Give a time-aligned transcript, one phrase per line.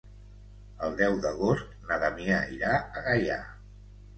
[0.87, 3.37] El deu d'agost na Damià irà a Gaià.